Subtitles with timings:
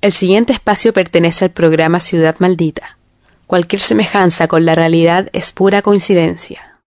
[0.00, 2.98] El siguiente espacio pertenece al programa Ciudad Maldita.
[3.48, 6.80] Cualquier semejanza con la realidad es pura coincidencia.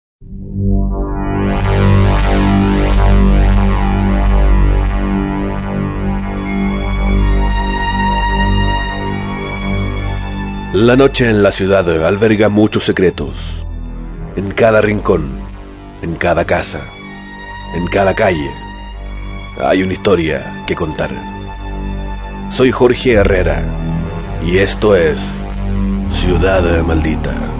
[10.73, 13.35] La noche en la ciudad alberga muchos secretos.
[14.37, 15.29] En cada rincón,
[16.01, 16.80] en cada casa,
[17.74, 18.52] en cada calle,
[19.59, 21.40] hay una historia que contar.
[22.51, 23.63] Soy Jorge Herrera
[24.45, 25.19] y esto es
[26.13, 27.51] Ciudad Maldita.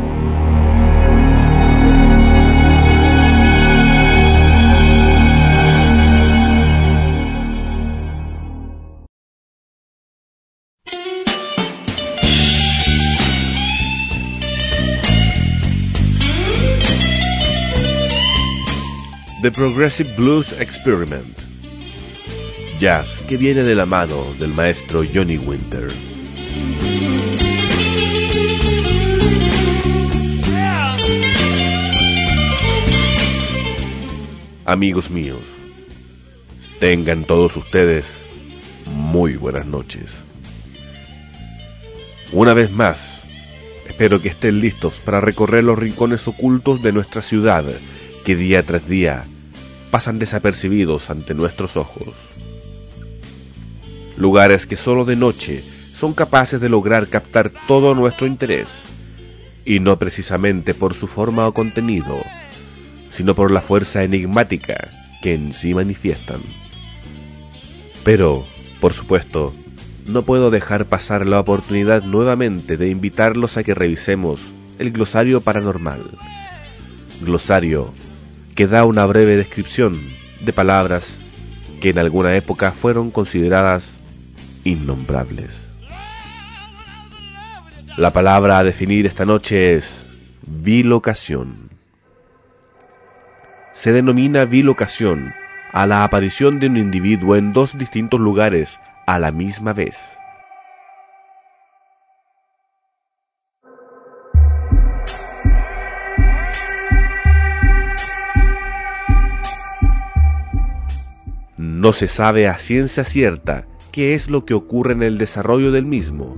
[19.43, 21.50] The Progressive Blues Experiment.
[22.81, 25.91] Jazz que viene de la mano del maestro Johnny Winter.
[34.65, 35.41] Amigos míos,
[36.79, 38.07] tengan todos ustedes
[38.87, 40.25] muy buenas noches.
[42.33, 43.21] Una vez más,
[43.87, 47.67] espero que estén listos para recorrer los rincones ocultos de nuestra ciudad
[48.25, 49.27] que día tras día
[49.91, 52.15] pasan desapercibidos ante nuestros ojos.
[54.21, 55.65] Lugares que solo de noche
[55.97, 58.69] son capaces de lograr captar todo nuestro interés,
[59.65, 62.19] y no precisamente por su forma o contenido,
[63.09, 64.91] sino por la fuerza enigmática
[65.23, 66.43] que en sí manifiestan.
[68.05, 68.45] Pero,
[68.79, 69.55] por supuesto,
[70.05, 74.41] no puedo dejar pasar la oportunidad nuevamente de invitarlos a que revisemos
[74.79, 76.11] el glosario paranormal.
[77.23, 77.95] Glosario
[78.55, 79.99] que da una breve descripción
[80.45, 81.21] de palabras
[81.81, 84.00] que en alguna época fueron consideradas
[84.65, 85.61] innombrables.
[87.97, 90.07] La palabra a definir esta noche es
[90.47, 91.71] bilocación.
[93.73, 95.35] Se denomina bilocación
[95.73, 99.97] a la aparición de un individuo en dos distintos lugares a la misma vez.
[111.57, 115.87] No se sabe a ciencia cierta qué es lo que ocurre en el desarrollo del
[115.87, 116.37] mismo,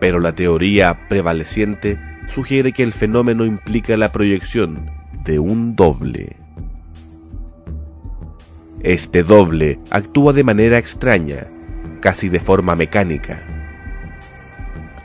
[0.00, 1.98] pero la teoría prevaleciente
[2.28, 4.90] sugiere que el fenómeno implica la proyección
[5.24, 6.36] de un doble.
[8.82, 11.46] Este doble actúa de manera extraña,
[12.00, 13.42] casi de forma mecánica.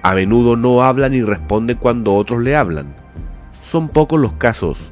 [0.03, 2.95] A menudo no habla ni responde cuando otros le hablan.
[3.63, 4.91] Son pocos los casos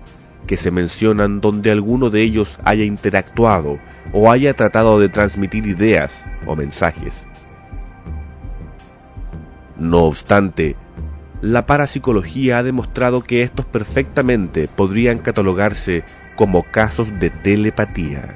[0.50, 3.78] que se mencionan donde alguno de ellos haya interactuado
[4.12, 7.28] o haya tratado de transmitir ideas o mensajes.
[9.78, 10.76] No obstante,
[11.44, 16.04] la parapsicología ha demostrado que estos perfectamente podrían catalogarse
[16.36, 18.36] como casos de telepatía.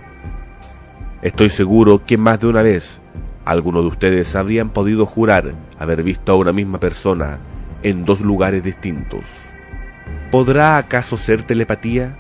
[1.24, 3.02] Estoy seguro que más de una vez
[3.44, 7.40] algunos de ustedes habrían podido jurar haber visto a una misma persona
[7.82, 9.24] en dos lugares distintos.
[10.34, 12.18] ¿Podrá acaso ser telepatía?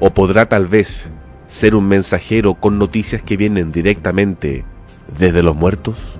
[0.00, 1.08] ¿O podrá tal vez
[1.46, 4.64] ser un mensajero con noticias que vienen directamente
[5.16, 6.18] desde los muertos?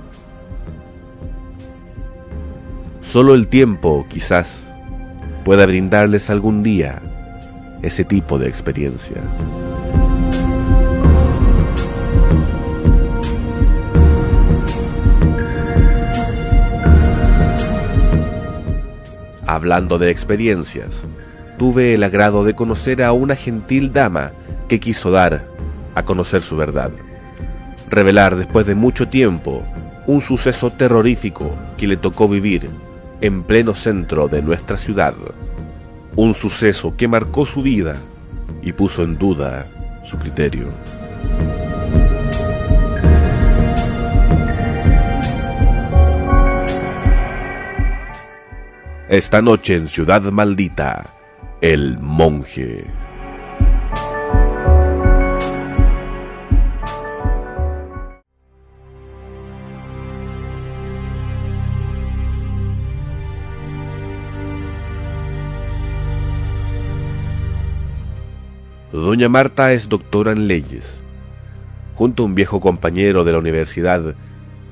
[3.03, 4.63] Solo el tiempo, quizás,
[5.45, 7.03] pueda brindarles algún día
[7.83, 9.17] ese tipo de experiencia.
[19.65, 20.91] Hablando de experiencias,
[21.57, 24.33] tuve el agrado de conocer a una gentil dama
[24.69, 25.47] que quiso dar
[25.95, 26.91] a conocer su verdad.
[27.89, 29.63] Revelar después de mucho tiempo
[30.07, 32.69] un suceso terrorífico que le tocó vivir
[33.23, 35.15] en pleno centro de nuestra ciudad.
[36.15, 37.97] Un suceso que marcó su vida
[38.61, 39.65] y puso en duda
[40.05, 40.67] su criterio.
[49.15, 51.05] Esta noche en Ciudad Maldita,
[51.61, 52.85] El Monje.
[68.91, 70.99] Doña Marta es doctora en leyes.
[71.95, 74.17] Junto a un viejo compañero de la universidad,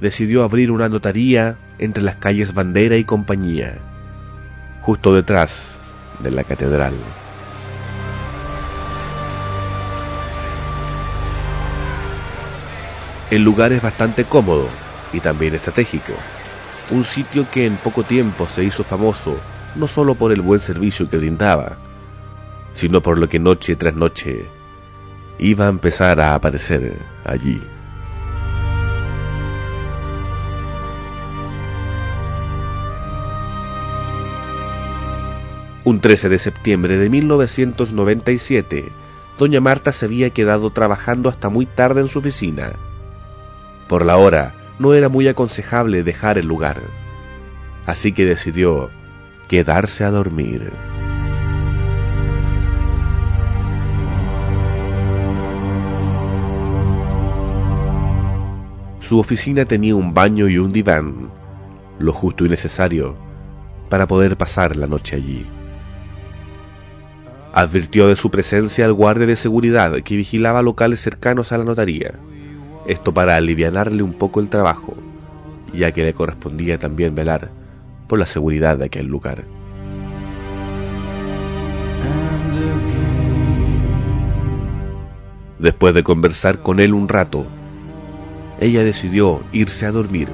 [0.00, 3.91] decidió abrir una notaría entre las calles Bandera y Compañía
[4.82, 5.80] justo detrás
[6.18, 6.94] de la catedral.
[13.30, 14.68] El lugar es bastante cómodo
[15.12, 16.12] y también estratégico.
[16.90, 19.38] Un sitio que en poco tiempo se hizo famoso
[19.74, 21.78] no solo por el buen servicio que brindaba,
[22.74, 24.46] sino por lo que noche tras noche
[25.38, 27.62] iba a empezar a aparecer allí.
[35.84, 38.92] Un 13 de septiembre de 1997,
[39.36, 42.74] doña Marta se había quedado trabajando hasta muy tarde en su oficina.
[43.88, 46.82] Por la hora, no era muy aconsejable dejar el lugar,
[47.84, 48.90] así que decidió
[49.48, 50.72] quedarse a dormir.
[59.00, 61.28] Su oficina tenía un baño y un diván,
[61.98, 63.16] lo justo y necesario
[63.90, 65.44] para poder pasar la noche allí.
[67.52, 72.14] Advirtió de su presencia al guardia de seguridad que vigilaba locales cercanos a la notaría,
[72.86, 74.94] esto para alivianarle un poco el trabajo,
[75.74, 77.50] ya que le correspondía también velar
[78.08, 79.44] por la seguridad de aquel lugar.
[85.58, 87.46] Después de conversar con él un rato,
[88.60, 90.28] ella decidió irse a dormir.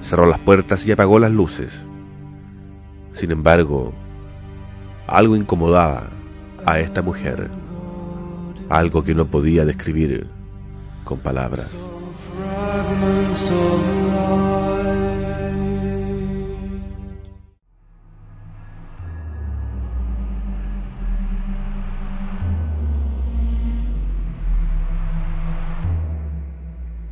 [0.00, 1.84] Cerró las puertas y apagó las luces.
[3.12, 3.92] Sin embargo,
[5.06, 6.10] algo incomodaba
[6.64, 7.50] a esta mujer,
[8.68, 10.26] algo que no podía describir
[11.04, 11.70] con palabras.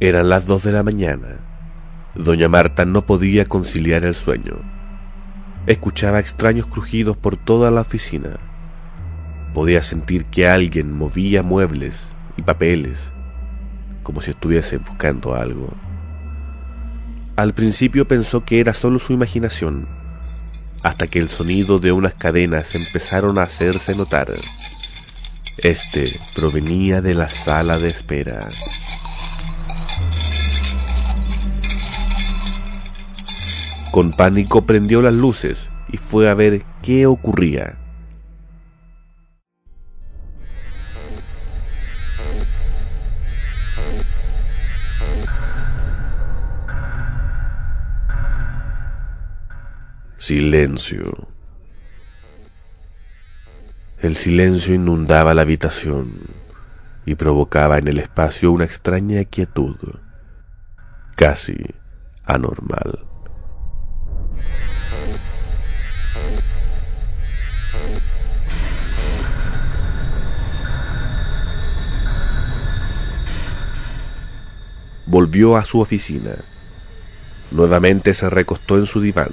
[0.03, 1.41] Eran las dos de la mañana.
[2.15, 4.80] Doña Marta no podía conciliar el sueño.
[5.71, 8.41] Escuchaba extraños crujidos por toda la oficina.
[9.55, 13.13] Podía sentir que alguien movía muebles y papeles,
[14.03, 15.73] como si estuviese buscando algo.
[17.37, 19.87] Al principio pensó que era solo su imaginación,
[20.83, 24.41] hasta que el sonido de unas cadenas empezaron a hacerse notar.
[25.57, 28.51] Este provenía de la sala de espera.
[33.93, 37.77] Con pánico prendió las luces y fue a ver qué ocurría.
[50.19, 51.27] Silencio.
[53.99, 56.13] El silencio inundaba la habitación
[57.05, 59.77] y provocaba en el espacio una extraña quietud,
[61.17, 61.57] casi
[62.25, 63.10] anormal.
[75.21, 76.35] Volvió a su oficina.
[77.51, 79.33] Nuevamente se recostó en su diván.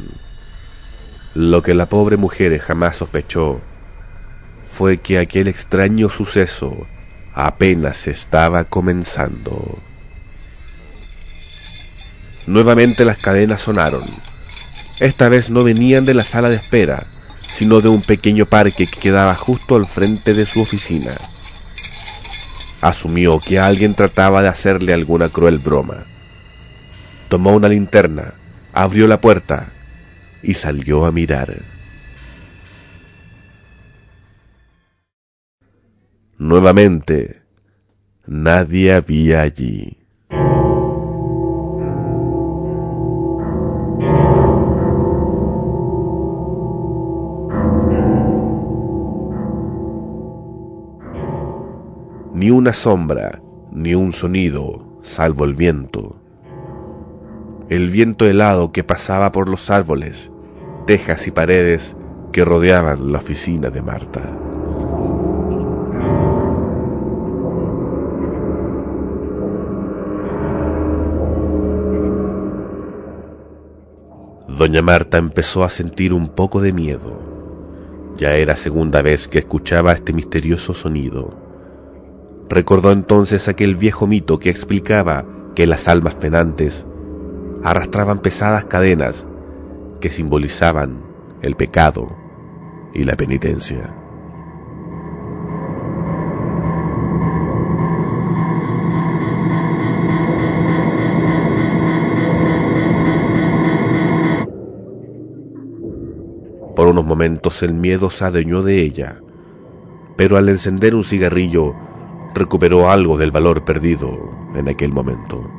[1.33, 3.61] Lo que la pobre mujer jamás sospechó
[4.67, 6.85] fue que aquel extraño suceso
[7.33, 9.79] apenas estaba comenzando.
[12.47, 14.09] Nuevamente las cadenas sonaron.
[14.99, 17.07] Esta vez no venían de la sala de espera,
[17.53, 21.17] sino de un pequeño parque que quedaba justo al frente de su oficina.
[22.81, 26.05] Asumió que alguien trataba de hacerle alguna cruel broma.
[27.29, 28.35] Tomó una linterna,
[28.71, 29.71] abrió la puerta
[30.43, 31.55] y salió a mirar.
[36.37, 37.41] Nuevamente,
[38.27, 39.96] nadie había allí.
[52.37, 53.41] Ni una sombra,
[53.71, 56.17] ni un sonido, salvo el viento.
[57.67, 60.31] El viento helado que pasaba por los árboles,
[60.85, 61.95] tejas y paredes
[62.31, 64.21] que rodeaban la oficina de Marta.
[74.47, 77.19] Doña Marta empezó a sentir un poco de miedo.
[78.15, 81.46] Ya era segunda vez que escuchaba este misterioso sonido
[82.49, 86.85] Recordó entonces aquel viejo mito que explicaba que las almas penantes
[87.63, 89.25] arrastraban pesadas cadenas
[89.99, 91.01] que simbolizaban
[91.41, 92.15] el pecado
[92.93, 93.93] y la penitencia.
[106.75, 109.19] Por unos momentos el miedo se adueñó de ella,
[110.15, 111.73] pero al encender un cigarrillo
[112.37, 115.49] recuperó algo del valor perdido en aquel momento.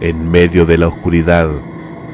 [0.00, 1.48] En medio de la oscuridad,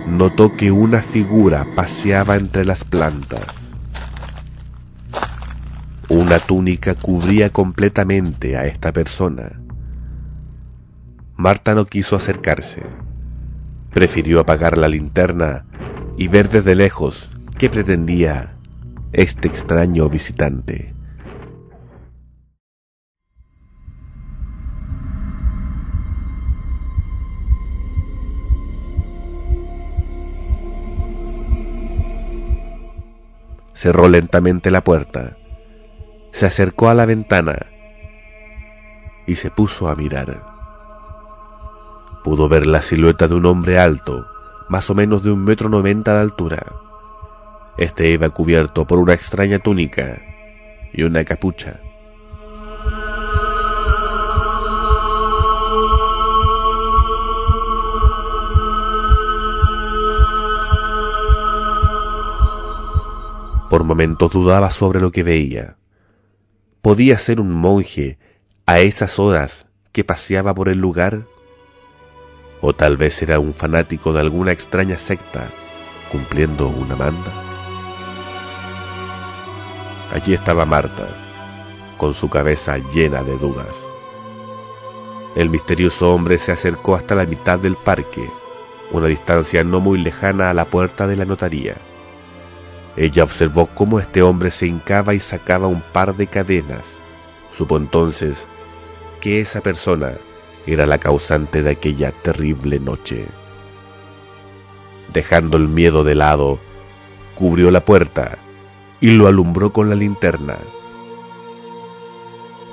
[0.06, 3.56] notó que una figura paseaba entre las plantas.
[6.08, 9.60] Una túnica cubría completamente a esta persona.
[11.36, 12.82] Marta no quiso acercarse.
[13.92, 15.64] Prefirió apagar la linterna
[16.16, 18.54] y ver desde lejos qué pretendía
[19.12, 20.97] este extraño visitante.
[33.78, 35.36] Cerró lentamente la puerta,
[36.32, 37.66] se acercó a la ventana
[39.24, 40.42] y se puso a mirar.
[42.24, 44.26] Pudo ver la silueta de un hombre alto,
[44.68, 46.58] más o menos de un metro noventa de altura.
[47.76, 50.22] Este iba cubierto por una extraña túnica
[50.92, 51.78] y una capucha.
[63.78, 65.76] Por momentos dudaba sobre lo que veía.
[66.82, 68.18] ¿Podía ser un monje
[68.66, 71.26] a esas horas que paseaba por el lugar?
[72.60, 75.48] ¿O tal vez era un fanático de alguna extraña secta
[76.10, 77.32] cumpliendo una manda?
[80.12, 81.06] Allí estaba Marta,
[81.98, 83.86] con su cabeza llena de dudas.
[85.36, 88.28] El misterioso hombre se acercó hasta la mitad del parque,
[88.90, 91.76] una distancia no muy lejana a la puerta de la notaría.
[93.00, 96.98] Ella observó cómo este hombre se hincaba y sacaba un par de cadenas.
[97.56, 98.48] Supo entonces
[99.20, 100.14] que esa persona
[100.66, 103.26] era la causante de aquella terrible noche.
[105.12, 106.58] Dejando el miedo de lado,
[107.36, 108.36] cubrió la puerta
[109.00, 110.58] y lo alumbró con la linterna.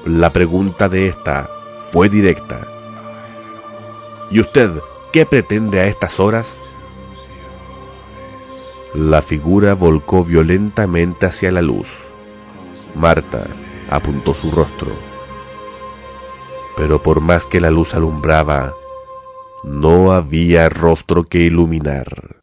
[0.08, 1.52] La pregunta de esta
[1.92, 2.68] fue directa.
[4.32, 4.72] ¿Y usted
[5.14, 6.65] qué pretende a estas horas?
[8.96, 11.90] La figura volcó violentamente hacia la luz.
[12.96, 13.46] Marta
[13.90, 14.94] apuntó su rostro.
[16.78, 18.74] Pero por más que la luz alumbraba,
[19.66, 22.38] no había rostro que iluminar.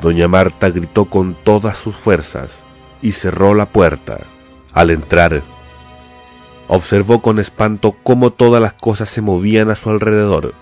[0.00, 2.64] Doña Marta gritó con todas sus fuerzas
[3.00, 4.26] y cerró la puerta.
[4.72, 5.42] Al entrar,
[6.68, 10.54] observó con espanto cómo todas las cosas se movían a su alrededor.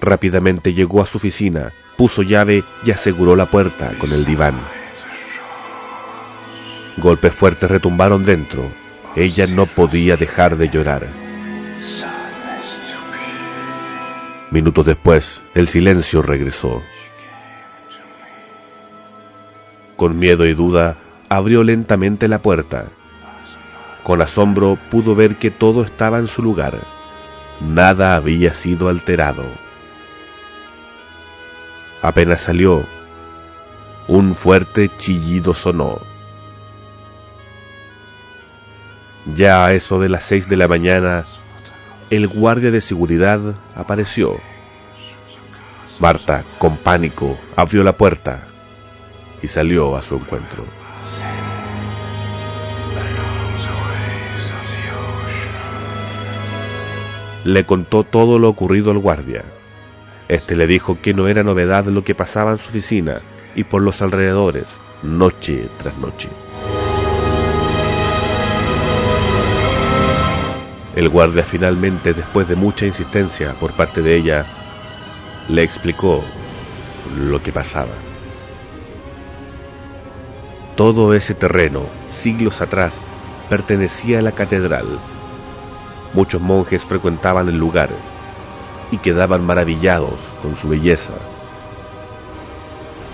[0.00, 4.60] Rápidamente llegó a su oficina, puso llave y aseguró la puerta con el diván.
[6.98, 8.70] Golpes fuertes retumbaron dentro.
[9.16, 11.06] Ella no podía dejar de llorar.
[14.50, 16.82] Minutos después, el silencio regresó.
[19.96, 22.88] Con miedo y duda, abrió lentamente la puerta.
[24.02, 26.80] Con asombro pudo ver que todo estaba en su lugar.
[27.60, 29.44] Nada había sido alterado.
[32.02, 32.86] Apenas salió,
[34.08, 36.00] un fuerte chillido sonó.
[39.34, 41.26] Ya a eso de las seis de la mañana,
[42.08, 43.40] el guardia de seguridad
[43.76, 44.40] apareció.
[45.98, 48.48] Marta, con pánico, abrió la puerta
[49.42, 50.79] y salió a su encuentro.
[57.44, 59.44] Le contó todo lo ocurrido al guardia.
[60.28, 63.20] Este le dijo que no era novedad lo que pasaba en su oficina
[63.54, 66.28] y por los alrededores, noche tras noche.
[70.94, 74.44] El guardia finalmente, después de mucha insistencia por parte de ella,
[75.48, 76.22] le explicó
[77.18, 77.92] lo que pasaba.
[80.76, 81.82] Todo ese terreno,
[82.12, 82.94] siglos atrás,
[83.48, 84.86] pertenecía a la catedral
[86.12, 87.90] Muchos monjes frecuentaban el lugar
[88.90, 91.12] y quedaban maravillados con su belleza.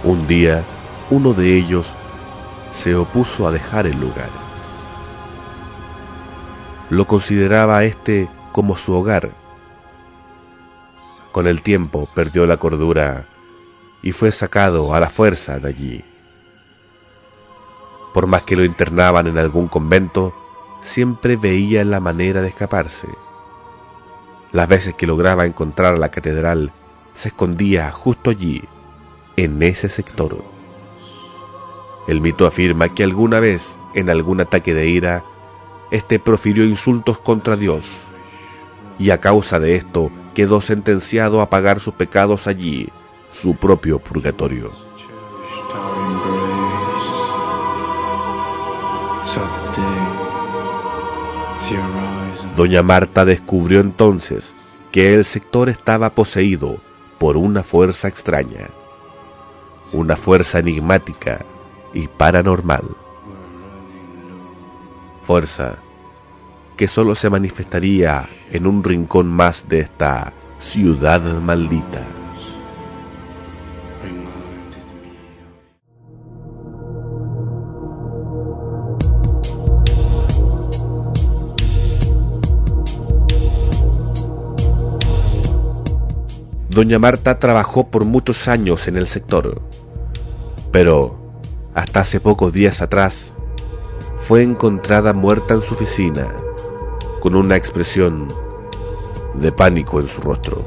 [0.03, 0.65] Un día,
[1.11, 1.87] uno de ellos
[2.73, 4.31] se opuso a dejar el lugar.
[6.89, 9.31] Lo consideraba este como su hogar.
[11.33, 13.27] Con el tiempo perdió la cordura
[14.03, 16.05] y fue sacado a la fuerza de allí.
[18.15, 20.35] Por más que lo internaban en algún convento,
[20.87, 23.09] siempre veía la manera de escaparse.
[24.53, 26.73] Las veces que lograba encontrar la catedral,
[27.15, 28.63] se escondía justo allí,
[29.37, 30.43] en ese sector.
[32.07, 35.25] El mito afirma que alguna vez, en algún ataque de ira,
[35.91, 37.85] este profirió insultos contra Dios,
[38.99, 42.89] y a causa de esto quedó sentenciado a pagar sus pecados allí,
[43.33, 44.71] su propio purgatorio.
[52.57, 54.57] Doña Marta descubrió entonces
[54.93, 56.79] que el sector estaba poseído
[57.19, 58.69] por una fuerza extraña,
[59.93, 61.45] una fuerza enigmática
[61.93, 62.85] y paranormal.
[65.27, 65.77] Fuerza
[66.77, 72.03] que solo se manifestaría en un rincón más de esta ciudad maldita.
[86.77, 89.63] Doña Marta trabajó por muchos años en el sector,
[90.73, 91.17] pero
[91.73, 93.33] hasta hace pocos días atrás
[94.19, 96.27] fue encontrada muerta en su oficina
[97.21, 98.29] con una expresión
[99.33, 100.67] de pánico en su rostro.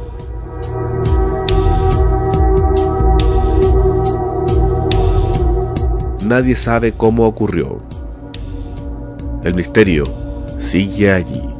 [6.24, 7.84] Nadie sabe cómo ocurrió.
[9.44, 10.06] El misterio
[10.58, 11.59] sigue allí.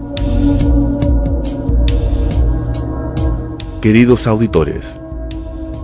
[3.82, 4.94] Queridos auditores,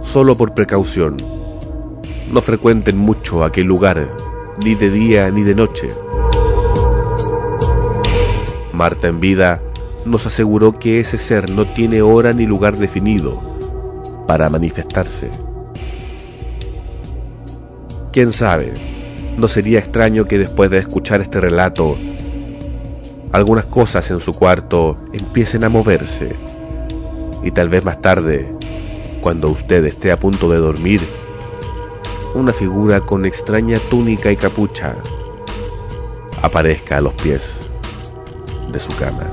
[0.04, 1.16] solo por precaución,
[2.30, 4.10] no frecuenten mucho aquel lugar,
[4.62, 5.88] ni de día ni de noche.
[8.74, 9.62] Marta en vida
[10.04, 13.42] nos aseguró que ese ser no tiene hora ni lugar definido
[14.28, 15.30] para manifestarse.
[18.12, 18.74] ¿Quién sabe?
[19.38, 21.98] No sería extraño que después de escuchar este relato,
[23.32, 26.36] algunas cosas en su cuarto empiecen a moverse
[27.46, 28.52] y tal vez más tarde,
[29.22, 31.00] cuando usted esté a punto de dormir,
[32.34, 34.96] una figura con extraña túnica y capucha
[36.42, 37.62] aparezca a los pies
[38.72, 39.30] de su cama.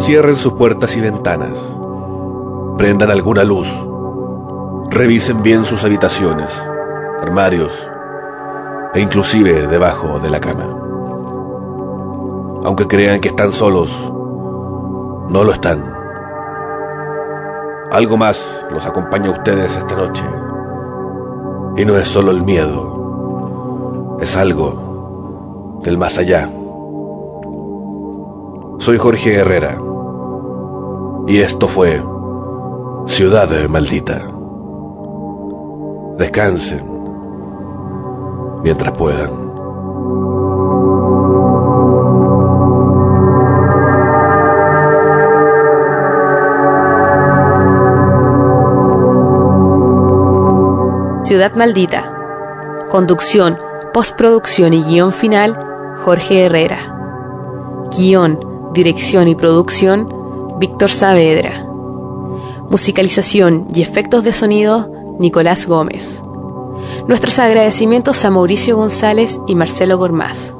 [0.00, 1.77] Cierren sus puertas y ventanas
[2.78, 3.68] prendan alguna luz,
[4.88, 6.48] revisen bien sus habitaciones,
[7.20, 7.72] armarios
[8.94, 10.64] e inclusive debajo de la cama.
[12.64, 13.90] Aunque crean que están solos,
[15.28, 15.92] no lo están.
[17.90, 20.22] Algo más los acompaña a ustedes esta noche.
[21.76, 26.48] Y no es solo el miedo, es algo del más allá.
[28.78, 29.76] Soy Jorge Herrera
[31.26, 32.00] y esto fue
[33.08, 34.22] Ciudad maldita.
[36.18, 36.82] Descansen
[38.62, 39.48] mientras puedan.
[51.24, 52.10] Ciudad Maldita.
[52.90, 53.58] Conducción,
[53.92, 55.58] postproducción y guion final,
[56.04, 56.94] Jorge Herrera.
[57.94, 58.40] Guión,
[58.72, 60.08] dirección y producción,
[60.58, 61.67] Víctor Saavedra.
[62.70, 66.20] Musicalización y efectos de sonido, Nicolás Gómez.
[67.06, 70.54] Nuestros agradecimientos a Mauricio González y Marcelo Gormaz.